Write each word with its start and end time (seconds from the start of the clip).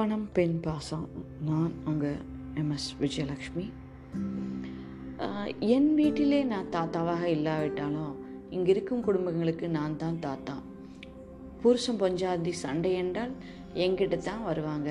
பணம் 0.00 0.28
பெண் 0.36 0.54
பாசம். 0.64 1.06
நான் 1.46 1.72
அங்கே 1.90 2.10
எம்எஸ் 2.60 2.86
விஜயலக்ஷ்மி. 3.00 3.64
என் 5.74 5.88
வீட்டிலே 5.98 6.38
நான் 6.52 6.70
தாத்தாவாக 6.76 7.24
இல்லாவிட்டாலும் 7.34 8.14
இங்கே 8.56 8.70
இருக்கும் 8.74 9.02
குடும்பங்களுக்கு 9.08 9.66
நான் 9.76 9.96
தான் 10.02 10.16
தாத்தா. 10.26 10.54
புருஷன் 11.62 12.00
பொஞ்சாதி 12.02 12.54
சண்டை 12.62 12.92
என்றால் 13.02 13.34
என்கிட்ட 13.84 14.18
தான் 14.28 14.46
வருவாங்க. 14.48 14.88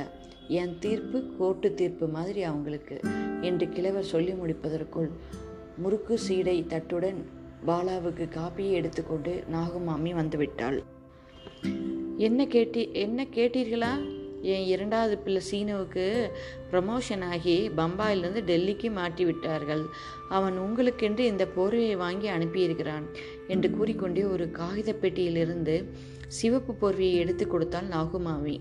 என் 0.60 0.76
தீர்ப்பு 0.86 1.22
கோர்ட்டு 1.40 1.74
தீர்ப்பு 1.82 2.08
மாதிரி 2.18 2.44
அவங்களுக்கு. 2.50 3.00
என்று 3.50 3.68
கிழவர் 3.70 4.12
சொல்லி 4.14 4.36
முடிப்பதற்குள் 4.42 5.10
முறுக்கு 5.84 6.18
சீடை 6.28 6.58
தட்டுடன் 6.76 7.20
பாலாவுக்கு 7.72 8.28
காப்பியை 8.38 8.78
எடுத்துக்கொண்டு 8.82 9.36
நாகமாமி 9.58 10.14
வந்துவிட்டாள். 10.22 10.80
என்ன 12.30 12.46
கேட்டி 12.56 12.84
என்ன 13.08 13.28
கேட்டீர்களா? 13.38 13.94
என் 14.42 14.66
இரண்டாவது 14.66 15.18
பிள்ளை 15.18 15.42
சீனுவுக்கு 15.52 16.30
ப்ரமோஷன் 16.72 17.24
ஆகி 17.24 17.70
பம்பாயிலிருந்து 17.76 18.42
டெல்லிக்கு 18.46 18.92
மாட்டி 18.92 19.26
விட்டார்கள் 19.26 19.84
அவன் 20.30 20.58
உங்களுக்கென்று 20.58 21.20
இந்த 21.20 21.48
போர்வையை 21.56 21.98
வாங்கி 21.98 22.28
அனுப்பியிருக்கிறான் 22.28 23.06
என்று 23.48 23.72
கூறிக்கொண்டே 23.72 24.24
ஒரு 24.24 24.52
காகித 24.52 24.94
பெட்டியிலிருந்து 24.94 25.86
சிவப்பு 26.28 26.74
போர்வையை 26.74 27.16
எடுத்து 27.16 27.48
கொடுத்தால் 27.48 27.88
நாகுமாமி. 27.88 28.60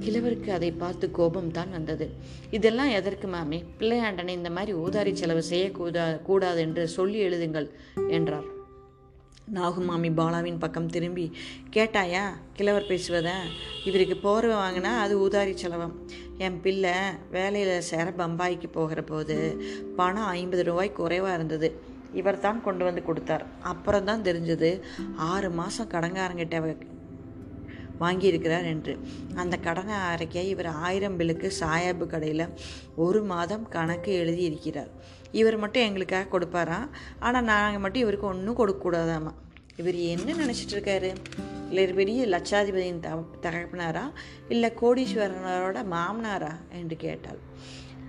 கிழவருக்கு 0.00 0.48
அதை 0.48 0.72
பார்த்து 0.72 1.10
கோபம் 1.10 1.50
தான் 1.50 1.70
வந்தது. 1.70 2.10
இதெல்லாம் 2.50 2.88
எதற்கு 2.88 3.28
மாமி? 3.28 3.64
பிள்ளையாண்டனை 3.78 4.28
இந்த 4.28 4.50
மாதிரி 4.50 4.78
ஊதாரி 4.78 5.12
செலவு 5.12 5.42
செய்யக்கூடா 5.42 6.22
கூடாது 6.22 6.60
என்று 6.60 6.88
சொல்லி 6.88 7.28
எழுதுங்கள் 7.28 7.70
என்றார். 8.08 8.59
நாகுமாமி 9.54 10.08
பாலாவின் 10.16 10.58
பக்கம் 10.58 10.86
திரும்பி 10.86 11.32
கேட்டாயா 11.72 12.20
கிழவர் 12.52 12.86
பேசுவத? 12.88 13.30
இவருக்கு 13.84 14.16
போர்வை 14.16 14.56
வாங்கினா 14.56 14.92
அது 15.04 15.28
ஊதாரி 15.28 15.54
செலவம். 15.54 15.94
என் 16.38 16.60
பிள்ளை 16.60 16.92
வேலையில் 17.30 17.80
சேர 17.80 18.12
பம்பாய்க்கு 18.18 18.68
போகிற 18.72 19.02
போது 19.02 19.36
பணம் 19.96 20.30
ஐம்பது 20.36 20.64
ரூபாய் 20.64 20.92
குறைவாக 20.92 21.34
இருந்தது. 21.34 21.80
இவர் 22.12 22.38
தான் 22.38 22.62
கொண்டு 22.62 22.84
வந்து 22.84 23.02
கொடுத்தார். 23.02 23.46
அப்புறம் 23.62 24.04
தான் 24.04 24.22
தெரிஞ்சது 24.22 24.80
ஆறு 25.16 25.50
மாதம் 25.50 25.88
கடங்காரங்கிட்ட 25.88 26.76
வாங்கியிருக்கிறார் 28.00 28.64
என்று. 28.64 28.98
அந்த 29.34 29.56
கடனை 29.56 29.94
அரைக்க 29.94 30.34
இவர் 30.34 30.66
ஆயிரம் 30.66 31.18
பில்லுக்கு 31.18 31.50
சாயாபு 31.60 32.06
கடையில் 32.06 32.46
ஒரு 32.96 33.22
மாதம் 33.22 33.68
கணக்கு 33.68 34.12
எழுதியிருக்கிறார். 34.24 34.90
இவர் 35.32 35.56
மட்டும் 35.56 35.82
எங்களுக்காக 35.82 36.38
கொடுப்பாராம் 36.38 36.88
ஆனால் 37.18 37.44
நாங்கள் 37.44 37.80
மட்டும் 37.80 38.02
இவருக்கு 38.02 38.26
ஒன்றும் 38.26 38.58
கொடுக்கக்கூடாதாமா 38.58 39.32
இவர் 39.76 39.94
என்ன 39.94 40.32
நினச்சிட்டு 40.32 40.74
இருக்காரு? 40.74 41.14
இல்லை 41.68 41.92
பெரிய 41.92 42.26
லட்சாதிபதியின் 42.26 43.00
த 43.00 43.10
தகப்பனாரா? 43.42 44.02
இல்லை 44.48 44.72
கோடீஸ்வரனரோட 44.80 45.78
மாமனாரா? 45.90 46.50
என்று 46.72 46.96
கேட்டாள். 46.96 47.38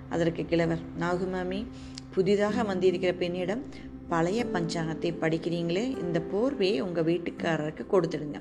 அதற்கு 0.08 0.44
கிழவர் 0.44 0.82
நாகுமாமி 1.00 1.66
புதிதாக 2.10 2.62
வந்திருக்கிற 2.62 3.12
பெண்ணிடம் 3.12 3.62
பழைய 4.08 4.44
பஞ்சாங்கத்தை 4.52 5.10
படிக்கிறீங்களே? 5.20 5.84
இந்த 6.00 6.22
போர்வையை 6.32 6.80
உங்கள் 6.80 7.04
வீட்டுக்காரருக்கு 7.04 7.84
கொடுத்துடுங்க. 7.92 8.40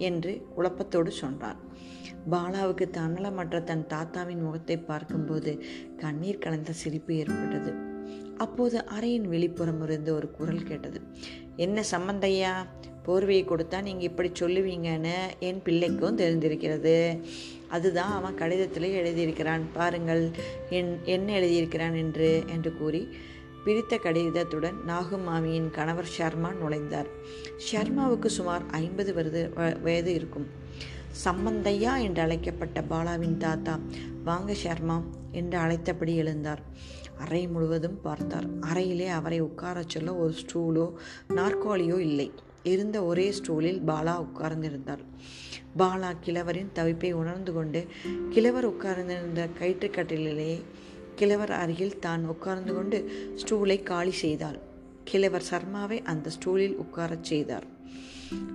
என்று 0.00 0.32
குழப்பத்தோடு 0.56 1.12
சொன்னார் 1.22 1.60
பாலாவுக்கு 2.30 2.86
தன்னலமற்ற 2.96 3.58
தன் 3.64 3.86
தாத்தாவின் 3.86 4.42
முகத்தை 4.42 4.76
பார்க்கும்போது 4.76 5.52
கண்ணீர் 5.96 6.38
கலந்த 6.38 6.72
சிரிப்பு 6.72 7.12
ஏற்பட்டது. 7.14 7.72
அப்போது 8.36 8.76
அறையின் 8.98 9.26
வெளிப்புறம் 9.30 9.80
இருந்து 9.82 10.10
ஒரு 10.14 10.30
குரல் 10.30 10.62
கேட்டது. 10.62 11.00
என்ன 11.56 11.82
சம்பந்தையா? 11.90 12.52
போர்வையை 13.06 13.44
கொடுத்தா 13.44 13.78
நீங்கள் 13.82 14.08
இப்படி 14.10 14.30
சொல்லுவீங்கன்னு 14.40 15.16
என் 15.40 15.60
பிள்ளைக்கும் 15.62 16.18
தெரிந்திருக்கிறது. 16.18 16.94
அதுதான் 17.68 18.12
அவன் 18.12 18.34
கடிதத்தில் 18.34 18.96
எழுதியிருக்கிறான். 19.00 19.64
பாருங்கள் 19.72 20.24
என் 20.70 20.92
என்ன 21.04 21.38
எழுதியிருக்கிறான் 21.40 21.96
என்று 21.96 22.30
என்று 22.52 22.72
கூறி 22.78 23.02
பிரித்த 23.64 23.98
கடிதத்துடன் 23.98 24.74
நாகுமாமியின் 24.86 25.70
கணவர் 25.70 26.08
ஷர்மா 26.18 26.52
நுழைந்தார். 26.64 27.06
ஷர்மாவுக்கு 27.72 28.26
சுமார் 28.26 28.62
ஐம்பது 28.70 29.14
வருது 29.14 29.58
வ- 29.58 29.80
வயது 29.80 30.14
இருக்கும். 30.14 30.46
சம்பந்தையா 31.24 32.02
என்று 32.02 32.22
அழைக்கப்பட்ட 32.22 32.80
பாலாவின் 32.80 33.36
தாத்தா 33.36 33.78
வாங்க 34.24 34.52
ஷர்மா 34.52 35.02
என்று 35.32 35.58
அழைத்தபடி 35.58 36.22
எழுந்தார். 36.22 36.58
அறை 37.18 37.48
முழுவதும் 37.48 38.00
பார்த்தார். 38.00 38.60
அறையிலே 38.60 39.06
அவரை 39.06 39.42
உட்காரச் 39.42 39.88
சொல்ல 39.88 40.14
ஒரு 40.14 40.34
ஸ்டூலோ 40.34 40.92
நாற்காலியோ 41.28 41.98
இல்லை. 41.98 42.32
இருந்த 42.62 43.04
ஒரே 43.04 43.30
ஸ்டூலில் 43.30 43.82
பாலா 43.86 44.26
உட்கார்ந்திருந்தார். 44.26 45.04
பாலா 45.78 46.14
கிழவரின் 46.20 46.70
தவிப்பை 46.74 47.12
உணர்ந்து 47.12 47.52
கொண்டு 47.52 47.86
கிழவர் 48.30 48.64
உட்கார்ந்திருந்த 48.64 49.48
கயிற்றுக்கட்டிலேயே 49.60 50.62
கிழவர் 51.20 51.52
அருகில் 51.52 51.98
தான் 51.98 52.22
உட்கார்ந்து 52.26 52.74
கொண்டு 52.74 52.98
ஸ்டூலை 53.42 53.82
காலி 53.82 54.10
செய்தாள். 54.10 54.58
கிழவர் 55.04 55.48
சர்மாவை 55.50 56.02
அந்த 56.02 56.30
ஸ்டூலில் 56.30 56.76
உட்காரச் 56.76 57.24
செய்தார். 57.24 57.66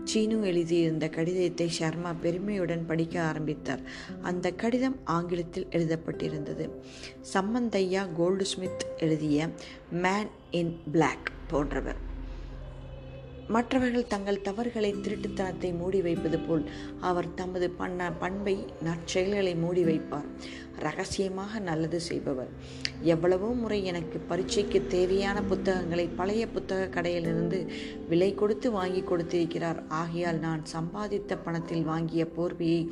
சீனு 0.03 0.37
எழுதியிருந்த 0.41 1.09
கடிதத்தை 1.09 1.67
சர்மா 1.69 2.13
பெருமையுடன் 2.13 2.85
படிக்க 2.85 3.21
ஆரம்பித்தார். 3.21 3.79
அந்த 4.21 4.51
கடிதம் 4.51 4.97
ஆங்கிலத்தில் 5.03 5.67
எழுதப்பட்டிருந்தது. 5.71 6.69
சம்மந்தையா 7.33 8.03
கோல்டு 8.15 8.45
ஸ்மித் 8.45 8.85
எழுதிய 8.97 9.49
மேன் 9.91 10.31
இன் 10.51 10.75
பிளாக் 10.91 11.31
போன்றவர். 11.47 12.13
மற்றவர்கள் 13.47 14.07
தங்கள் 14.07 14.41
தவறுகளை 14.41 14.91
திருட்டுத்தனத்தை 14.93 15.69
மூடி 15.77 16.01
வைப்பது 16.01 16.39
போல் 16.39 16.63
அவர் 16.99 17.33
தமது 17.33 17.69
பண்ண 17.69 18.11
பண்பை 18.11 18.65
நற்செயல்களை 18.83 19.55
மூடி 19.55 19.83
வைப்பார். 19.83 20.29
ரகசியமாக 20.79 21.59
நல்லது 21.59 21.99
செய்பவர். 21.99 22.49
எவ்வளவோ 23.01 23.49
முறை 23.53 23.85
எனக்கு 23.85 24.17
பரீட்சைக்கு 24.19 24.87
தேவையான 24.87 25.41
புத்தகங்களை 25.41 26.07
பழைய 26.07 26.47
புத்தக 26.47 27.01
கடையிலிருந்து 27.01 27.59
விலை 28.09 28.33
கொடுத்து 28.33 28.71
வாங்கி 28.71 29.01
கொடுத்திருக்கிறார். 29.01 29.87
ஆகையால் 29.87 30.39
நான் 30.39 30.63
சம்பாதித்த 30.73 31.37
பணத்தில் 31.43 31.83
வாங்கிய 31.83 32.25
போர்வையை 32.37 32.89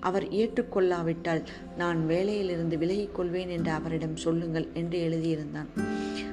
அவர் 0.00 0.28
ஏற்றுக்கொள்ளாவிட்டால் 0.28 1.42
நான் 1.76 2.06
வேலையிலிருந்து 2.08 2.78
விலகிக் 2.78 3.14
கொள்வேன் 3.14 3.48
என்று 3.48 3.70
அவரிடம் 3.70 4.16
சொல்லுங்கள் 4.16 4.68
என்று 4.74 4.98
எழுதியிருந்தான். 5.08 5.70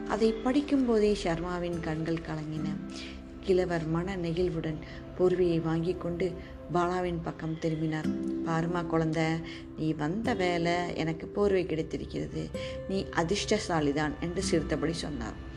அதை 0.07 0.33
படிக்கும்போதே 0.45 1.15
ஷர்மாவின் 1.23 1.79
கண்கள் 1.79 2.25
கலங்கின. 2.29 2.69
கிழவர் 3.43 3.85
மன 3.87 4.15
நெகிழ்வுடன் 4.15 4.79
போர்வையை 5.17 5.61
வாங்கி 5.61 5.93
கொண்டு 5.93 6.27
பாலாவின் 6.73 7.23
பக்கம் 7.23 7.59
திரும்பினார். 7.59 8.09
பாருமா 8.45 8.81
குழந்தை 8.85 9.23
நீ 9.77 9.93
வந்த 9.93 10.33
வேலை 10.33 10.75
எனக்கு 10.95 11.27
போர்வை 11.27 11.65
கிடைத்திருக்கிறது. 11.65 12.43
நீ 12.89 13.05
அதிர்ஷ்டசாலிதான் 13.15 14.13
என்று 14.19 14.43
சிரித்தபடி 14.43 14.93
சொன்னார். 14.93 15.51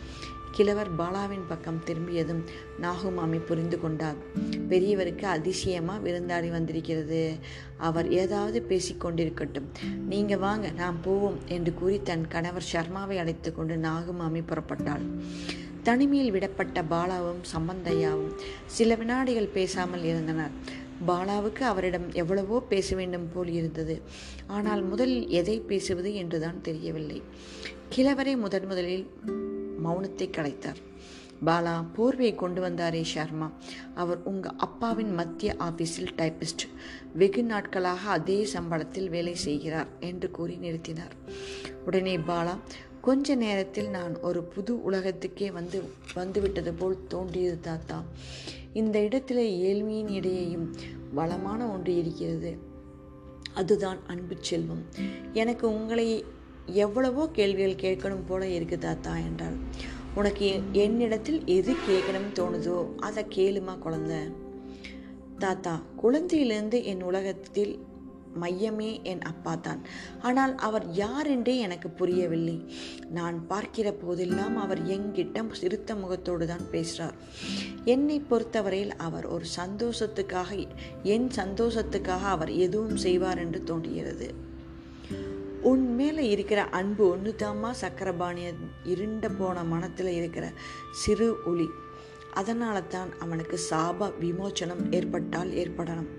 கிழவர் 0.51 0.91
பாலாவின் 0.97 1.47
பக்கம் 1.49 1.81
திரும்பியதும் 1.85 2.45
நாகுமாமி 2.83 3.39
புரிந்து 3.45 3.81
கொண்டார். 3.81 4.21
பெரியவருக்கு 4.69 5.27
அதிசயமாக 5.37 6.05
விருந்தாடி 6.07 6.51
வந்திருக்கிறது. 6.51 7.23
அவர் 7.77 8.09
ஏதாவது 8.23 8.65
பேசிக்கொண்டிருக்கட்டும் 8.69 9.69
நீங்க 10.09 10.37
வாங்க 10.37 10.71
நாம் 10.71 11.03
போவோம் 11.03 11.39
என்று 11.47 11.75
கூறி 11.75 11.99
தன் 12.03 12.27
கணவர் 12.29 12.71
சர்மாவை 12.73 13.19
அழைத்து 13.19 13.55
கொண்டு 13.55 13.77
நாகுமாமி 13.77 14.43
புறப்பட்டாள். 14.47 15.07
தனிமையில் 15.87 16.35
விடப்பட்ட 16.35 16.83
பாலாவும் 16.93 17.43
சம்பந்தையாவும் 17.53 18.33
சில 18.77 18.95
வினாடிகள் 18.95 19.55
பேசாமல் 19.57 20.05
இருந்தனர். 20.11 20.55
பாலாவுக்கு 21.09 21.63
அவரிடம் 21.73 22.09
எவ்வளவோ 22.23 22.59
பேச 22.73 22.97
வேண்டும் 23.01 23.29
போல் 23.35 23.51
இருந்தது. 23.59 23.97
ஆனால் 24.57 24.83
முதலில் 24.83 25.29
எதை 25.41 25.57
பேசுவது 25.71 26.13
என்றுதான் 26.15 26.61
தெரியவில்லை. 26.61 27.21
கிழவரே 27.95 28.35
முதன் 28.45 28.67
முதலில் 28.67 29.07
மௌனத்தை 29.85 30.29
கலைத்தார். 30.37 30.81
பாலா 31.47 31.75
போர்வையை 31.97 32.35
கொண்டு 32.35 32.61
வந்தாரே 32.67 33.03
ஷர்மா. 33.13 33.49
அவர் 33.95 34.21
உங்கள் 34.31 34.59
அப்பாவின் 34.67 35.13
மத்திய 35.15 35.51
ஆபீஸில் 35.59 36.13
டைபிஸ்ட் 36.21 36.65
வெகு 37.21 37.43
நாட்களாக 37.45 38.03
அதே 38.17 38.39
சம்பளத்தில் 38.55 39.11
வேலை 39.15 39.35
செய்கிறார் 39.47 39.91
என்று 40.11 40.31
கூறி 40.31 40.57
நிறுத்தினார். 40.63 41.15
உடனே 41.87 42.15
பாலா 42.31 42.55
கொஞ்ச 43.07 43.35
நேரத்தில் 43.35 43.89
நான் 43.89 44.15
ஒரு 44.21 44.41
புது 44.43 44.73
உலகத்துக்கே 44.83 45.51
வந்து 45.51 45.83
வந்துவிட்டது 46.15 46.73
போல் 46.75 47.07
தோன்றியது 47.09 47.61
தாத்தா. 47.61 48.05
இந்த 48.73 48.97
இடத்துல 48.99 49.41
ஏழ்மையின் 49.59 50.09
இடையேயும் 50.09 50.67
வளமான 51.15 51.67
ஒன்று 51.67 51.97
இருக்கிறது. 51.97 52.59
அதுதான் 53.55 53.99
அன்பு 54.07 54.37
செல்வம். 54.41 54.83
எனக்கு 55.33 55.67
உங்களை 55.69 56.25
எவ்வளவோ 56.67 57.29
கேள்விகள் 57.29 57.81
கேட்கணும் 57.85 58.27
போல 58.27 58.47
இருக்கு 58.47 58.79
தாத்தா 58.79 59.17
என்றார் 59.19 59.57
உனக்கு 60.15 60.61
என்னிடத்தில் 60.73 61.41
எது 61.47 61.75
கேட்கணும்னு 61.89 62.39
தோணுதோ 62.39 62.97
அதை 62.97 63.25
கேளுமா 63.25 63.79
குழந்தை? 63.79 64.19
தாத்தா 65.39 65.83
குழந்தையிலிருந்து 66.03 66.85
என் 66.85 67.03
உலகத்தில் 67.03 67.75
மையமே 68.43 68.91
என் 69.13 69.23
அப்பா 69.31 69.55
தான். 69.67 69.81
ஆனால் 70.29 70.55
அவர் 70.69 70.87
யார் 71.03 71.29
என்றே 71.35 71.55
எனக்கு 71.67 71.91
புரியவில்லை. 72.01 72.57
நான் 73.19 73.39
பார்க்கிற 73.47 73.91
போதெல்லாம் 74.03 74.57
அவர் 74.65 74.83
எங்கிட்ட 74.97 75.45
சிறுத்த 75.61 75.95
முகத்தோடு 75.95 76.47
தான் 76.47 76.67
பேசுகிறார் 76.71 77.17
என்னை 77.95 78.19
பொறுத்தவரையில் 78.31 78.95
அவர் 79.07 79.27
ஒரு 79.37 79.47
சந்தோஷத்துக்காக 79.59 80.51
என் 81.15 81.29
சந்தோஷத்துக்காக 81.41 82.25
அவர் 82.35 82.53
எதுவும் 82.67 83.01
செய்வார் 83.07 83.43
என்று 83.45 83.63
தோன்றுகிறது. 83.63 84.29
உன் 85.71 85.85
மேலே 85.95 86.25
இருக்கிற 86.29 86.61
அன்பு 86.79 87.05
ஒன்று 87.13 87.31
தாம்மா 87.43 87.71
சக்கரபாணிய 87.81 88.49
இருண்ட 88.93 89.29
போன 89.39 89.65
மனத்தில் 89.73 90.11
இருக்கிற 90.19 90.47
சிறு 91.03 91.29
ஒளி. 91.51 91.69
அதனால 92.41 92.77
தான் 92.95 93.11
அவனுக்கு 93.25 93.57
சாப 93.71 94.09
விமோச்சனம் 94.21 94.83
ஏற்பட்டால் 94.91 95.51
ஏற்படணும் 95.63 96.11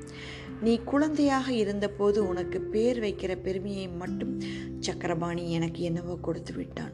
நீ 0.62 0.80
குழந்தையாக 0.86 1.54
இருந்தபோது 1.54 2.27
உனக்கு 2.27 2.62
பேர் 2.62 3.00
வைக்கிற 3.00 3.42
பெருமையை 3.42 3.88
மட்டும் 3.88 4.39
சக்கரபாணி 4.80 5.51
எனக்கு 5.51 5.81
என்னவோ 5.81 6.18
கொடுத்து 6.21 6.54
விட்டான். 6.54 6.92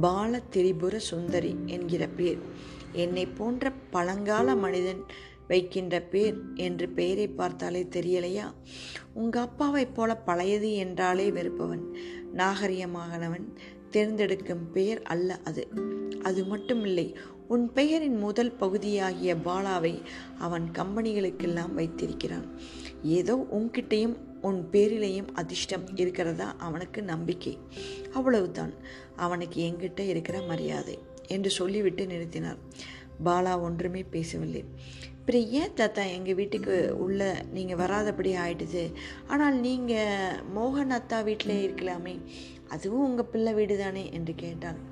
பால 0.00 0.40
திரிபுர 0.50 0.98
சுந்தரி 0.98 1.56
என்கிற 1.66 2.06
பேர் 2.06 2.38
என்னை 2.92 3.26
போன்ற 3.26 3.72
பழங்கால 3.90 4.54
மனிதன் 4.54 5.04
வைக்கின்ற 5.48 6.00
பேர் 6.00 6.40
என்று 6.54 6.88
பெயரை 6.88 7.28
பார்த்தாலே 7.28 7.82
தெரியலையா? 7.82 8.52
உங்க 9.14 9.40
அப்பாவைப் 9.40 9.94
போல 9.94 10.16
பழையது 10.16 10.74
என்றாலே 10.74 11.30
வெறுப்பவன் 11.30 11.96
நாகரிகமாகனவன் 12.36 13.56
தேர்ந்தெடுக்கும் 13.90 14.70
பெயர் 14.70 15.02
அல்ல 15.02 15.40
அது. 15.44 15.68
அது 16.22 16.44
மட்டுமில்லை 16.44 17.14
உன் 17.52 17.64
பெயரின் 17.72 18.18
முதல் 18.18 18.50
பகுதியாகிய 18.52 19.34
பாலாவை 19.34 19.92
அவன் 20.38 20.66
கம்பெனிகளுக்கெல்லாம் 20.78 21.72
வைத்திருக்கிறான். 21.74 22.46
ஏதோ 23.02 23.34
உன்கிட்டையும் 23.58 24.14
உன் 24.40 24.60
பேரிலேயும் 24.72 25.28
அதிர்ஷ்டம் 25.34 25.86
இருக்கிறதா 25.96 26.54
அவனுக்கு 26.58 27.02
நம்பிக்கை. 27.02 27.58
அவ்வளவுதான். 28.12 28.72
அவனுக்கு 29.16 29.58
எங்கிட்ட 29.68 30.00
இருக்கிற 30.00 30.40
மரியாதை 30.42 30.98
என்று 31.26 31.50
சொல்லிவிட்டு 31.50 32.06
நிறுத்தினார். 32.06 32.60
பாலா 33.24 33.60
ஒன்றுமே 33.60 34.02
பேசவில்லை. 34.02 34.64
அப்புறம் 35.18 35.48
ஏன் 35.60 35.74
தாத்தா 35.74 36.04
எங்கள் 36.04 36.34
வீட்டுக்கு 36.34 36.76
உள்ள 36.98 37.42
நீங்கள் 37.52 37.80
வராதபடி 37.82 38.32
ஆயிடுது? 38.44 38.84
ஆனால் 39.26 39.58
நீங்கள் 39.66 40.40
மோகன் 40.56 40.96
அத்தா 40.98 41.20
வீட்டிலே 41.24 41.58
இருக்கலாமே. 41.66 42.16
அதுவும் 42.68 43.06
உங்கள் 43.08 43.30
பிள்ளை 43.34 43.52
வீடு 43.52 43.76
தானே 43.78 44.06
என்று 44.12 44.34
கேட்டான். 44.34 44.91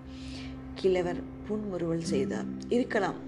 கிழவர் 0.80 1.20
புன்முறுவல் 1.46 2.08
செய்தார். 2.12 2.48
இருக்கலாம். 2.76 3.18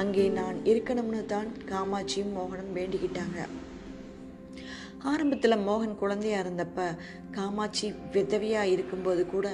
அங்கே 0.00 0.24
நான் 0.40 0.58
இருக்கணும்னு 0.72 1.20
தான் 1.34 1.50
காமாட்சியும் 1.70 2.34
மோகனும் 2.36 2.74
வேண்டிக்கிட்டாங்க. 2.78 3.38
ஆரம்பத்தில் 5.10 5.64
மோகன் 5.68 5.96
குழந்தையா 6.00 6.40
இருந்தப்ப 6.42 6.80
காமாட்சி 7.36 7.86
விதவியாக 8.16 8.72
இருக்கும்போது 8.74 9.22
கூட 9.26 9.46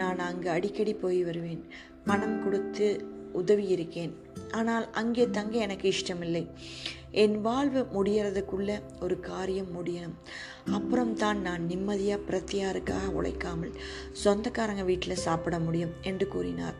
நான் 0.00 0.20
அங்கே 0.30 0.48
அடிக்கடி 0.56 0.94
போய் 0.94 1.20
வருவேன். 1.28 1.62
பணம் 2.08 2.42
கொடுத்து 2.44 2.88
உதவி 3.40 3.66
இருக்கேன். 3.76 4.12
ஆனால் 4.58 4.86
அங்கே 5.00 5.24
தங்க 5.36 5.54
எனக்கு 5.66 5.86
இஷ்டமில்லை. 5.94 6.44
என் 7.22 7.36
வாழ்வு 7.46 7.80
முடியறதுக்குள்ள 7.94 8.70
ஒரு 9.04 9.16
காரியம் 9.30 9.70
முடியணும். 9.76 10.16
அப்புறம் 10.78 11.14
தான் 11.22 11.40
நான் 11.46 11.62
நிம்மதியாக 11.70 12.26
பிரத்தியாருக்காக 12.28 13.06
உழைக்காமல் 13.18 13.76
சொந்தக்காரங்க 14.24 14.84
வீட்டில் 14.90 15.22
சாப்பிட 15.26 15.58
முடியும் 15.58 15.96
என்று 16.02 16.28
கூறினார். 16.28 16.78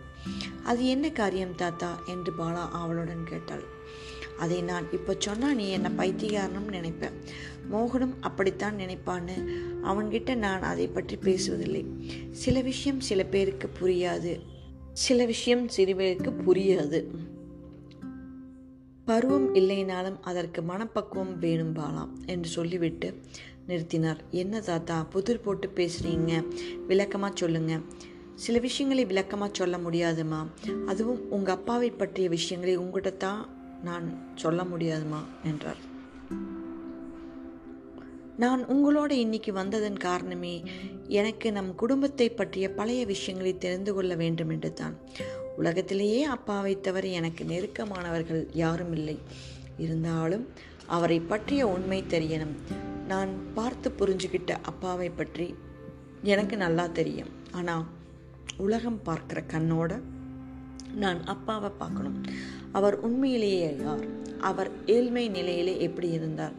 அது 0.65 0.87
என்ன 0.87 1.11
காரியம் 1.11 1.55
தாத்தா? 1.55 2.03
என்று 2.07 2.33
பாலா 2.39 2.65
ஆவலுடன் 2.71 3.25
கேட்டாள். 3.25 3.79
அதை 4.39 4.63
நான் 4.63 4.87
இப்போ 4.93 5.15
சொன்னால் 5.19 5.55
நீ 5.55 5.69
என்னை 5.69 5.91
பைத்தியகாரனும் 5.91 6.71
நினைப்பேன் 6.71 7.17
மோகனும் 7.73 8.15
அப்படித்தான் 8.21 8.77
நினைப்பான்னு 8.77 9.37
அவன்கிட்ட 9.83 10.35
நான் 10.35 10.63
அதை 10.63 10.87
பற்றி 10.87 11.17
பேசுவதில்லை. 11.17 11.85
சில 12.31 12.61
விஷயம் 12.61 13.01
சில 13.01 13.25
பேருக்கு 13.25 13.71
புரியாது. 13.81 14.41
சில 14.93 15.25
விஷயம் 15.25 15.69
சில 15.69 15.95
பேருக்கு 15.95 16.31
புரியாது. 16.31 17.07
பருவம் 19.05 19.55
இல்லைனாலும் 19.55 20.21
அதற்கு 20.21 20.63
மனப்பக்குவம் 20.63 21.39
வேணும் 21.39 21.73
பாலாம் 21.73 22.13
என்று 22.27 22.49
சொல்லிவிட்டு 22.49 23.21
நிறுத்தினார். 23.69 24.19
என்ன 24.31 24.61
தாத்தா 24.61 25.03
புதிர் 25.03 25.41
போட்டு 25.41 25.73
பேசுகிறீங்க 25.75 26.45
விளக்கமாக 26.87 27.33
சொல்லுங்கள் 27.37 28.09
சில 28.45 28.59
விஷயங்களை 28.59 29.05
விளக்கமாக 29.05 29.51
சொல்ல 29.53 29.77
முடியாதுமா? 29.77 30.47
அதுவும் 30.87 31.31
உங்கள் 31.31 31.55
அப்பாவை 31.55 31.91
பற்றிய 31.91 32.29
விஷயங்களை 32.29 32.75
உங்கள்கிட்ட 32.79 33.17
தான் 33.17 33.49
நான் 33.85 34.07
சொல்ல 34.35 34.63
முடியாதுமா? 34.63 35.21
என்றார். 35.45 35.81
நான் 38.37 38.63
உங்களோட 38.67 39.11
இன்னைக்கு 39.11 39.53
வந்ததன் 39.53 39.97
காரணமே 39.97 40.63
எனக்கு 41.09 41.53
நம் 41.53 41.75
குடும்பத்தை 41.75 42.29
பற்றிய 42.31 42.71
பழைய 42.71 43.07
விஷயங்களை 43.07 43.59
தெரிந்து 43.59 43.95
கொள்ள 43.95 44.15
வேண்டும் 44.15 44.49
என்று 44.49 44.73
தான். 44.73 44.97
உலகத்திலேயே 45.57 46.23
அப்பாவை 46.23 46.81
தவிர 46.81 47.07
எனக்கு 47.09 47.45
நெருக்கமானவர்கள் 47.45 48.47
யாரும் 48.53 48.93
இல்லை. 48.93 49.19
இருந்தாலும் 49.79 50.49
அவரை 50.87 51.21
பற்றிய 51.21 51.69
உண்மை 51.69 52.03
தெரியணும். 52.09 52.57
நான் 53.09 53.33
பார்த்து 53.55 53.91
புரிஞ்சுக்கிட்ட 53.99 54.51
அப்பாவை 54.63 55.11
பற்றி 55.11 55.55
எனக்கு 56.23 56.57
நல்லா 56.57 56.87
தெரியும். 56.87 57.29
ஆனால் 57.53 57.87
உலகம் 58.61 59.01
பார்க்குற 59.07 59.41
கண்ணோட 59.53 59.93
நான் 60.95 61.25
அப்பாவை 61.25 61.71
பார்க்கணும். 61.79 62.23
அவர் 62.73 63.01
உண்மையிலேயே 63.01 63.77
யார்? 63.83 64.05
அவர் 64.41 64.71
ஏழ்மை 64.87 65.29
நிலையிலே 65.29 65.81
எப்படி 65.81 66.11
இருந்தார்? 66.11 66.55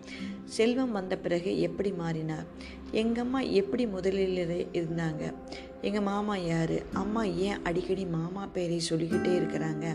செல்வம் 0.46 0.92
வந்த 0.92 1.18
பிறகு 1.18 1.60
எப்படி 1.60 1.92
மாறினார்? 1.92 2.48
எங்கள் 2.92 3.24
அம்மா 3.24 3.40
எப்படி 3.40 3.86
முதலில் 3.88 4.70
இருந்தாங்க? 4.74 5.34
எங்கள் 5.82 6.02
மாமா 6.02 6.36
யார்? 6.36 6.76
அம்மா 6.94 7.24
ஏன் 7.24 7.62
அடிக்கடி 7.64 8.06
மாமா 8.06 8.46
பேரை 8.46 8.80
சொல்லிக்கிட்டே 8.80 9.34
இருக்கிறாங்க? 9.40 9.86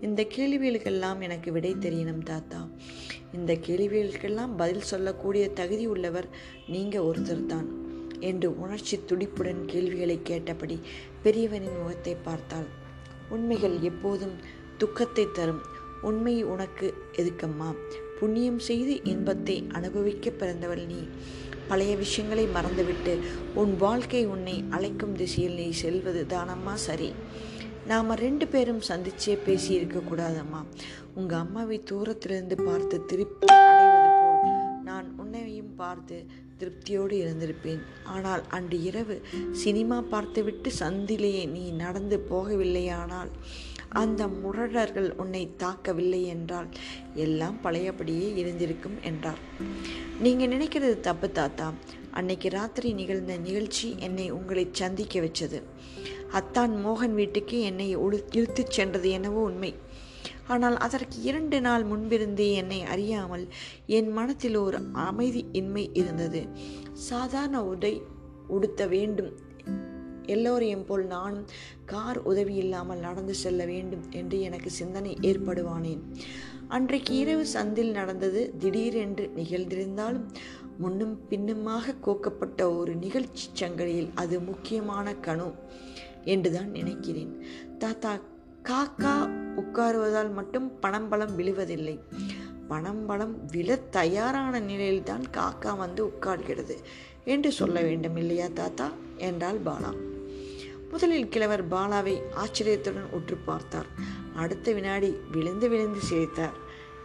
இந்த 0.00 0.26
கேள்விகளுக்கெல்லாம் 0.36 1.20
எனக்கு 1.20 1.52
விடை 1.52 1.72
தெரியணும் 1.74 2.26
தாத்தா. 2.32 2.68
இந்த 3.32 3.52
கேள்விகளுக்கெல்லாம் 3.66 4.54
பதில் 4.56 4.88
சொல்லக்கூடிய 4.92 5.48
தகுதி 5.50 5.86
உள்ளவர் 5.86 6.28
நீங்கள் 6.68 7.02
ஒருத்தர் 7.02 7.46
தான் 7.46 7.68
என்று 8.18 8.60
உணர்ச்சி 8.60 8.98
துடிப்புடன் 8.98 9.64
கேள்விகளை 9.64 10.20
கேட்டபடி 10.22 10.80
பெரியவனின் 11.24 11.78
முகத்தை 11.82 12.16
பார்த்தாள். 12.24 12.66
உண்மைகள் 13.28 13.80
எப்போதும் 13.80 14.32
துக்கத்தை 14.78 15.26
தரும். 15.32 15.62
உண்மை 16.02 16.42
உனக்கு 16.42 16.94
எதுக்கம்மா? 17.12 17.74
புண்ணியம் 18.20 18.58
செய்து 18.58 19.04
இன்பத்தை 19.04 19.68
அனுபவிக்க 19.72 20.30
பிறந்தவள் 20.30 20.86
நீ. 20.86 21.08
பழைய 21.68 21.96
விஷயங்களை 21.96 22.46
மறந்துவிட்டு 22.46 23.18
உன் 23.54 23.76
வாழ்க்கை 23.76 24.26
உன்னை 24.26 24.64
அழைக்கும் 24.70 25.14
திசையில் 25.14 25.54
நீ 25.54 25.70
செல்வது 25.70 26.26
தானம்மா 26.28 26.74
சரி. 26.74 27.12
நாம் 27.86 28.14
ரெண்டு 28.14 28.46
பேரும் 28.46 28.80
சந்திச்சே 28.88 29.38
பேசி 29.44 29.78
இருக்கக்கூடாதம்மா 29.78 30.64
உங்கள் 31.14 31.38
அம்மாவை 31.38 31.82
தூரத்திலிருந்து 31.82 32.56
பார்த்து 32.56 33.04
திருப்தி 33.04 33.46
அடைவது 33.46 34.10
போல் 34.20 34.82
நான் 34.84 35.14
உன்னையும் 35.18 35.74
பார்த்து 35.76 36.26
திருப்தியோடு 36.60 37.14
இருந்திருப்பேன். 37.22 37.80
ஆனால் 38.04 38.42
அன்று 38.48 38.82
இரவு 38.82 39.16
சினிமா 39.62 39.98
பார்த்துவிட்டு 40.12 40.70
சந்திலேயே 40.78 41.42
நீ 41.48 41.64
நடந்து 41.70 42.16
போகவில்லையானால் 42.30 43.30
அந்த 43.88 44.22
முரடர்கள் 44.42 45.08
உன்னை 45.16 45.42
தாக்கவில்லை 45.58 46.22
என்றால் 46.26 46.68
எல்லாம் 47.14 47.58
பழையபடியே 47.62 48.28
இருந்திருக்கும் 48.36 48.96
என்றார். 49.02 49.42
நீங்கள் 50.20 50.52
நினைக்கிறது 50.54 50.96
தப்பு 51.00 51.30
தாத்தா. 51.30 51.68
அன்னைக்கு 52.10 52.48
ராத்திரி 52.48 52.90
நிகழ்ந்த 52.92 53.36
நிகழ்ச்சி 53.38 53.88
என்னை 53.98 54.30
உங்களை 54.30 54.64
சந்திக்க 54.72 55.20
வச்சது. 55.20 55.60
அத்தான் 56.32 56.72
மோகன் 56.86 57.14
வீட்டுக்கு 57.14 57.60
என்னை 57.60 57.96
உழு 57.96 58.18
இழுத்துச் 58.30 58.74
சென்றது 58.76 59.10
எனவோ 59.18 59.42
உண்மை. 59.50 59.72
ஆனால் 60.48 60.76
அதற்கு 60.76 61.16
இரண்டு 61.22 61.60
நாள் 61.60 61.84
முன்பிருந்தே 61.84 62.48
என்னை 62.52 62.80
அறியாமல் 62.82 63.44
என் 63.86 64.10
மனத்தில் 64.12 64.56
ஒரு 64.56 64.78
அமைதி 64.92 65.42
இன்மை 65.52 65.84
இருந்தது. 65.92 66.42
சாதாரண 66.92 67.64
உடை 67.64 67.94
உடுத்த 68.46 68.86
வேண்டும். 68.86 69.32
எல்லோரையும் 70.34 70.84
போல் 70.84 71.04
நானும் 71.06 71.44
கார் 71.84 72.18
உதவி 72.22 72.54
இல்லாமல் 72.54 72.98
நடந்து 72.98 73.34
செல்ல 73.34 73.64
வேண்டும் 73.64 74.04
என்று 74.10 74.36
எனக்கு 74.40 74.70
சிந்தனை 74.70 75.12
ஏற்படுவானேன் 75.20 76.02
அன்றைக்கு 76.68 77.12
இரவு 77.16 77.44
சந்தில் 77.54 77.90
நடந்தது 77.90 78.40
திடீரென்று 78.58 79.26
நிகழ்ந்திருந்தாலும் 79.36 80.24
முன்னும் 80.78 81.14
பின்னுமாக 81.28 81.94
கோக்கப்பட்ட 82.06 82.62
ஒரு 82.78 82.94
நிகழ்ச்சி 82.94 83.46
சங்கலியில் 83.52 84.10
அது 84.14 84.36
முக்கியமான 84.40 85.14
கணு 85.26 85.48
என்றுதான் 86.24 86.70
நினைக்கிறேன். 86.70 87.32
தாத்தா 87.78 88.12
காக்கா 88.68 89.30
உட்காருவதால் 89.56 90.32
மட்டும் 90.32 90.78
பணம் 90.78 91.08
பலம் 91.08 91.38
விழுவதில்லை. 91.38 91.98
பணம் 92.68 93.06
பலம் 93.06 93.46
விழ 93.46 93.76
தயாரான 93.76 94.60
நிலையில்தான் 94.60 95.24
காக்கா 95.32 95.76
வந்து 95.76 96.06
உட்கார்கிறது 96.06 96.76
என்று 97.24 97.52
சொல்ல 97.52 97.80
வேண்டும் 97.80 98.16
இல்லையா 98.16 98.46
தாத்தா? 98.54 98.90
என்றாள் 99.16 99.58
பாலா. 99.66 99.96
முதலில் 100.90 101.28
கிழவர் 101.28 101.68
பாலாவை 101.68 102.20
ஆச்சரியத்துடன் 102.34 103.10
உற்று 103.10 103.36
பார்த்தார். 103.36 103.86
அடுத்த 104.36 104.72
வினாடி 104.72 105.16
விழுந்து 105.32 105.68
விழுந்து 105.68 106.00
சிரித்தார். 106.00 106.56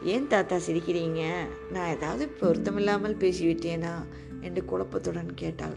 ஏன் 0.03 0.27
தாத்தா 0.27 0.56
சிரிக்கிறீங்க? 0.56 1.32
நான் 1.72 1.96
ஏதாவது 1.96 2.30
பொருத்தமில்லாமல் 2.41 3.18
பேசிவிட்டேனா? 3.18 3.94
என்று 4.41 4.65
குழப்பத்துடன் 4.65 5.34
கேட்டாள். 5.36 5.75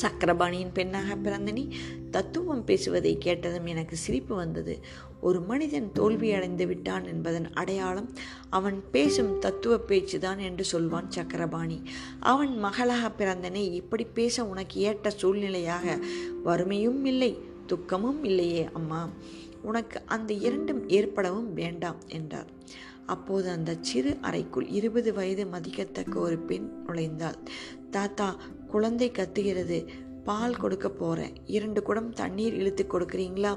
சக்கரபாணியின் 0.00 0.72
பெண்ணாக 0.72 1.16
பிறந்த 1.16 1.52
நீ 1.52 1.68
தத்துவம் 2.10 2.64
பேசுவதை 2.64 3.18
கேட்டதும் 3.18 3.66
எனக்கு 3.66 3.96
சிரிப்பு 3.96 4.34
வந்தது. 4.34 4.80
ஒரு 5.20 5.40
மனிதன் 5.40 5.90
தோல்வியடைந்து 5.94 6.66
விட்டான் 6.66 7.04
என்பதன் 7.04 7.52
அடையாளம் 7.52 8.10
அவன் 8.50 8.82
பேசும் 8.90 9.38
தத்துவ 9.38 9.76
பேச்சுதான் 9.76 10.38
என்று 10.38 10.64
சொல்வான் 10.64 11.10
சக்கரபாணி. 11.10 11.82
அவன் 12.20 12.58
மகளாக 12.58 13.10
பிறந்தனை 13.10 13.72
இப்படி 13.72 14.04
பேச 14.04 14.46
உனக்கு 14.46 14.80
ஏற்ற 14.80 15.12
சூழ்நிலையாக 15.22 16.00
வறுமையும் 16.44 17.04
இல்லை 17.04 17.38
துக்கமும் 17.66 18.24
இல்லையே 18.24 18.68
அம்மா. 18.72 19.08
உனக்கு 19.62 20.02
அந்த 20.06 20.32
இரண்டும் 20.32 20.88
ஏற்படவும் 20.88 21.52
வேண்டாம் 21.52 22.00
என்றார். 22.08 22.46
அப்போது 23.14 23.48
அந்த 23.50 23.70
சிறு 23.80 24.12
அறைக்குள் 24.20 24.68
இருபது 24.68 25.10
வயது 25.14 25.44
மதிக்கத்தக்க 25.46 26.14
ஒரு 26.18 26.38
பெண் 26.38 26.68
நுழைந்தாள். 26.86 27.38
தாத்தா 27.90 28.28
குழந்தை 28.66 29.08
கத்துகிறது. 29.10 29.78
பால் 30.24 30.56
கொடுக்க 30.56 30.88
போகிறேன் 30.90 31.36
இரண்டு 31.46 31.80
குடம் 31.82 32.10
தண்ணீர் 32.12 32.54
இழுத்து 32.54 32.84
கொடுக்குறீங்களா? 32.86 33.52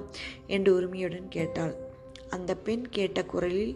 என்று 0.48 0.70
உரிமையுடன் 0.76 1.28
கேட்டாள். 1.28 1.76
அந்த 2.30 2.52
பெண் 2.58 2.86
கேட்ட 2.90 3.20
குரலில் 3.26 3.76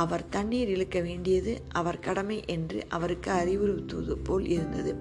அவர் 0.00 0.24
தண்ணீர் 0.28 0.68
இழுக்க 0.68 0.98
வேண்டியது 1.00 1.52
அவர் 1.70 1.98
கடமை 1.98 2.38
என்று 2.46 2.80
அவருக்கு 2.88 3.30
அறிவுறுத்துவது 3.32 4.16
போல் 4.24 4.46
இருந்தது. 4.46 4.92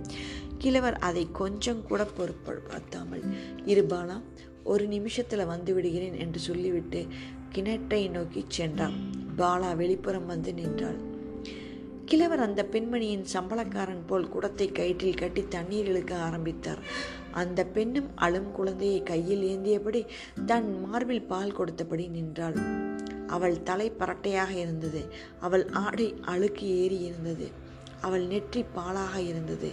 கிழவர் 0.57 0.97
அதை 0.99 1.23
கொஞ்சம் 1.31 1.83
கூட 1.83 2.03
பொருட்படுத்தாமல் 2.17 3.25
இருபாலா 3.65 4.17
ஒரு 4.63 4.85
நிமிஷத்தில் 4.87 5.45
வந்து 5.45 5.73
விடுகிறேன் 5.73 6.17
என்று 6.17 6.39
சொல்லிவிட்டு 6.39 7.01
கிணற்றை 7.55 8.01
நோக்கி 8.09 8.41
சென்றார் 8.47 8.97
பாலா 9.39 9.71
வெளிப்புறம் 9.73 10.25
வந்து 10.25 10.53
நின்றாள். 10.53 10.99
கிழவர் 12.05 12.39
அந்த 12.39 12.61
பெண்மணியின் 12.71 13.25
சம்பளக்காரன் 13.33 14.03
போல் 14.07 14.29
குடத்தை 14.29 14.67
கயிற்றில் 14.71 15.17
கட்டி 15.17 15.41
தண்ணீர் 15.49 15.85
இழுக்க 15.85 16.15
ஆரம்பித்தார். 16.15 16.81
அந்த 17.31 17.65
பெண்ணும் 17.65 18.09
அழும் 18.15 18.51
குழந்தையை 18.51 19.03
கையில் 19.03 19.43
ஏந்தியபடி 19.43 20.01
தன் 20.45 20.69
மார்பில் 20.85 21.23
பால் 21.23 21.55
கொடுத்தபடி 21.57 22.07
நின்றாள். 22.09 22.57
அவள் 23.27 23.63
தலை 23.63 23.91
பரட்டையாக 23.91 24.51
இருந்தது. 24.51 25.01
அவள் 25.39 25.65
ஆடை 25.67 26.07
அழுக்கு 26.25 26.67
ஏறி 26.77 26.99
இருந்தது. 26.99 27.49
அவள் 28.01 28.25
நெற்றி 28.27 28.63
பாலாக 28.75 29.15
இருந்தது. 29.21 29.71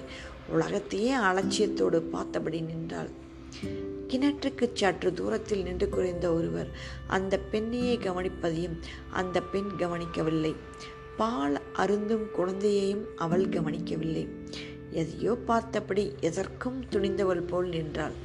உலகத்தையே 0.48 1.14
அலட்சியத்தோடு 1.14 2.00
பார்த்தபடி 2.00 2.60
நின்றாள். 2.60 3.10
கிணற்றுக்கு 4.08 4.66
சற்று 4.72 5.12
தூரத்தில் 5.12 5.62
நின்று 5.62 5.88
குறைந்த 5.88 6.32
ஒருவர். 6.32 6.70
அந்த 7.06 7.40
பெண்ணையே 7.52 7.94
கவனிப்பதையும் 7.98 8.76
அந்த 9.10 9.42
பெண் 9.42 9.70
கவனிக்கவில்லை. 9.76 10.54
பால் 11.16 11.60
அருந்தும் 11.72 12.26
குழந்தையையும் 12.30 13.04
அவள் 13.16 13.48
கவனிக்கவில்லை. 13.48 14.24
எதையோ 14.90 15.32
பார்த்தபடி 15.34 16.14
எதற்கும் 16.20 16.84
துணிந்தவள் 16.90 17.46
போல் 17.46 17.68
நின்றாள். 17.68 18.16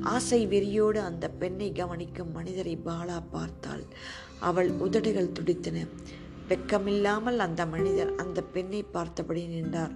ஆசை 0.00 0.40
வெறியோடு 0.46 1.00
அந்த 1.00 1.28
பெண்ணை 1.30 1.72
கவனிக்கும் 1.72 2.32
மனிதரை 2.32 2.78
பாலா 2.86 3.22
பார்த்தாள். 3.30 3.84
அவள் 4.40 4.70
உதடுகள் 4.70 5.32
துடித்தன. 5.32 5.86
வெக்கமில்லாமல் 6.48 7.36
அந்த 7.36 7.66
மனிதர் 7.66 8.14
அந்த 8.14 8.40
பெண்ணை 8.42 8.82
பார்த்தபடி 8.82 9.46
நின்றார். 9.46 9.94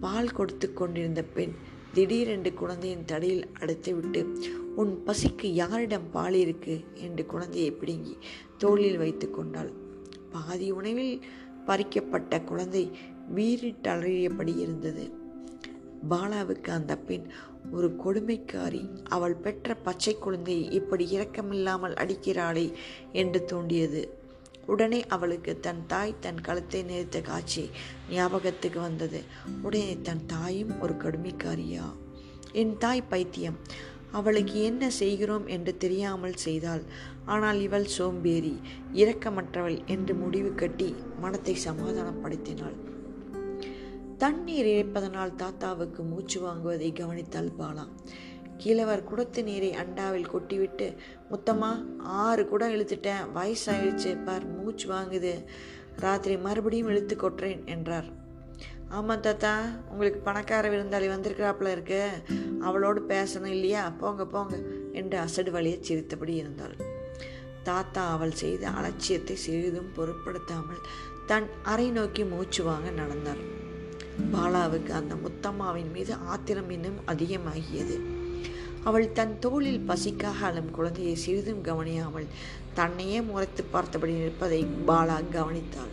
பால் 0.00 0.32
கொடுத்து 0.32 0.72
கொண்டிருந்த 0.72 1.22
பெண் 1.22 1.54
திடீரென்று 1.92 2.54
குழந்தையின் 2.54 3.04
தடையில் 3.04 3.46
அடைத்துவிட்டு 3.60 4.46
உன் 4.76 5.02
பசிக்கு 5.06 5.42
யாரிடம் 5.42 6.10
பால் 6.10 6.34
இருக்கு? 6.34 6.84
என்று 6.94 7.26
குழந்தையை 7.26 7.70
பிடுங்கி 7.70 8.16
தோளில் 8.58 8.98
வைத்து 8.98 9.30
கொண்டாள். 9.30 9.72
பாதி 10.30 10.70
உணவில் 10.70 11.24
பறிக்கப்பட்ட 11.66 12.40
குழந்தை 12.40 12.90
வீறிட்டலறியபடி 13.34 14.58
இருந்தது. 14.58 15.10
பாலாவுக்கு 16.10 16.68
அந்த 16.68 16.96
பெண் 16.96 17.26
ஒரு 17.72 17.96
கொடுமைக்காரி 18.04 19.04
அவள் 19.08 19.34
பெற்ற 19.34 19.74
பச்சை 19.74 20.18
குழந்தையை 20.18 20.70
இப்படி 20.70 21.18
இரக்கமில்லாமல் 21.18 21.94
அடிக்கிறாளே 21.94 22.72
என்று 23.12 23.44
தோண்டியது 23.44 24.19
உடனே 24.72 25.00
அவளுக்கு 25.06 25.52
தன் 25.60 25.82
தாய் 25.86 26.20
தன் 26.20 26.40
கழுத்தை 26.40 26.80
நேர்த்த 26.82 27.20
காட்சி 27.20 27.64
ஞாபகத்துக்கு 28.10 28.80
வந்தது. 28.80 29.20
உடனே 29.62 29.94
தன் 30.02 30.24
தாயும் 30.26 30.74
ஒரு 30.80 30.94
கடுமைக்காரியா? 30.94 31.86
என் 32.52 32.74
தாய் 32.78 33.08
பைத்தியம். 33.08 33.58
அவளுக்கு 34.12 34.56
என்ன 34.62 34.84
செய்கிறோம் 35.00 35.46
என்று 35.46 35.72
தெரியாமல் 35.76 36.40
செய்தாள். 36.44 36.84
ஆனால் 37.24 37.58
இவள் 37.60 37.88
சோம்பேறி 37.96 38.54
இரக்கமற்றவள் 38.94 39.78
என்று 39.86 40.14
முடிவு 40.14 40.52
கட்டி 40.54 40.88
மனத்தை 41.20 41.54
சமாதானப்படுத்தினாள். 41.64 42.78
தண்ணீர் 44.18 44.66
இழைப்பதனால் 44.66 45.38
தாத்தாவுக்கு 45.42 46.02
மூச்சு 46.02 46.38
வாங்குவதை 46.46 46.88
கவனித்தாள் 46.92 47.56
பாலா. 47.58 47.84
கீழவர் 48.60 49.04
குடத்து 49.10 49.42
நீரை 49.42 49.70
அண்டாவில் 49.70 50.30
கொட்டிவிட்டு 50.32 50.96
முத்தம்மா 51.30 51.70
ஆறு 51.98 52.48
குடம் 52.48 52.72
இழுத்துட்டேன். 52.72 53.26
வயசாயிடுச்சு. 53.34 54.24
பார் 54.24 54.46
மூச்சு 54.46 54.92
வாங்குது. 54.92 55.44
ராத்திரி 55.96 56.36
மறுபடியும் 56.36 56.88
இழுத்து 56.88 57.16
கொட்டுறேன் 57.16 57.64
என்றார். 57.64 58.04
ஆமாம் 58.88 59.20
தாத்தா. 59.20 59.64
உங்களுக்கு 59.90 60.20
பணக்கார 60.20 60.68
விருந்தாளி 60.68 61.08
வந்திருக்கிறாப்புல 61.14 61.70
இருக்கு. 61.70 62.10
அவளோடு 62.60 63.04
பேசணும் 63.08 63.46
இல்லையா? 63.46 63.90
போங்க 63.90 64.26
போங்க 64.26 64.58
என்று 64.92 65.18
அசடு 65.18 65.50
வழியை 65.50 65.78
சிரித்தபடி 65.82 66.34
இருந்தாள். 66.34 66.76
தாத்தா 67.62 68.10
அவள் 68.10 68.32
செய்த 68.32 68.68
அலட்சியத்தை 68.68 69.36
சிறிதும் 69.36 69.92
பொருட்படுத்தாமல் 69.96 70.84
தன் 71.26 71.48
அறை 71.62 71.90
நோக்கி 71.90 72.24
மூச்சு 72.24 72.64
வாங்க 72.64 72.90
நடந்தார். 72.90 73.42
பாலாவுக்கு 74.32 74.90
அந்த 74.90 75.14
முத்தம்மாவின் 75.14 75.92
மீது 75.92 76.14
ஆத்திரம் 76.14 76.70
இன்னும் 76.70 76.98
அதிகமாகியது. 77.06 78.18
அவள் 78.84 79.12
தன் 79.12 79.34
தோளில் 79.38 79.86
பசிக்காக 79.88 80.40
அழும் 80.48 80.70
குழந்தையை 80.70 81.14
சிறிதும் 81.14 81.62
கவனியாமல் 81.62 82.28
தன்னையே 82.74 83.18
முறைத்து 83.22 83.62
பார்த்தபடி 83.64 84.12
நிற்பதை 84.12 84.60
பாலா 84.86 85.18
கவனித்தாள். 85.32 85.92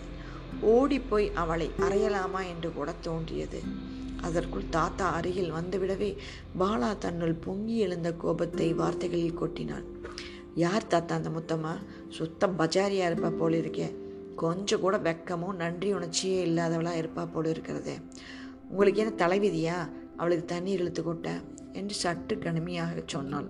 ஓடிப்போய் 0.74 1.28
அவளை 1.34 1.68
அறையலாமா 1.80 2.42
என்று 2.54 2.70
கூட 2.74 2.90
தோன்றியது. 3.02 3.60
அதற்குள் 4.22 4.70
தாத்தா 4.70 5.08
அருகில் 5.12 5.52
வந்துவிடவே 5.52 6.12
பாலா 6.60 6.92
தன்னுள் 6.98 7.36
பொங்கி 7.36 7.76
எழுந்த 7.78 8.12
கோபத்தை 8.14 8.74
வார்த்தைகளில் 8.74 9.40
கொட்டினாள். 9.42 9.86
யார் 10.56 10.88
தாத்தா 10.88 11.16
அந்த 11.16 11.30
முத்தம்மா? 11.30 11.74
சுத்தம் 12.10 12.58
பஜாரியா 12.60 13.08
இருப்பா 13.10 13.32
போல 13.38 13.58
இருக்கே 13.58 13.88
கொஞ்சம் 14.36 14.80
கூட 14.80 14.96
வெக்கமோ 14.98 15.50
நன்றி 15.56 15.90
உணர்ச்சியே 15.94 16.40
இல்லாதவளாக 16.46 17.02
இருப்பா 17.02 17.24
போல 17.34 17.50
இருக்கிறதே 17.50 17.96
உங்களுக்கு 18.70 19.02
என்ன 19.04 19.14
தலைவிதியா? 19.24 19.78
அவளுக்கு 20.18 20.46
தண்ணீர் 20.46 20.80
இழுத்து 20.80 21.02
கொட்ட 21.04 21.30
என்று 21.80 21.96
சற்று 22.04 22.36
கடுமையாக 22.38 23.04
சொன்னாள். 23.06 23.50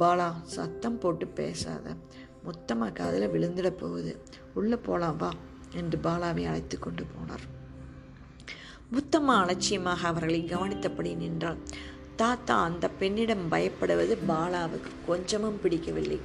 பாலா 0.00 0.28
சத்தம் 0.56 0.98
போட்டு 0.98 1.26
பேசாத. 1.38 1.86
முத்தம்மா 2.46 2.88
காதில் 2.92 3.32
விழுந்துட 3.34 3.68
போகுது. 3.82 4.12
உள்ளே 4.58 4.76
போலாம் 4.86 5.18
வா 5.22 5.30
என்று 5.80 5.98
பாலாவை 6.06 6.44
அழைத்து 6.50 6.78
கொண்டு 6.78 7.04
போனார். 7.12 7.46
முத்தம்மா 8.94 9.34
அலட்சியமாக 9.42 10.02
அவர்களை 10.08 10.40
கவனித்தபடி 10.44 11.12
நின்றாள். 11.14 11.60
தாத்தா 12.16 12.56
அந்த 12.62 12.86
பெண்ணிடம் 13.00 13.44
பயப்படுவது 13.52 14.14
பாலாவுக்கு 14.30 14.90
கொஞ்சமும் 15.06 15.60
பிடிக்கவில்லை. 15.62 16.18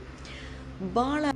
பாலா 0.95 1.29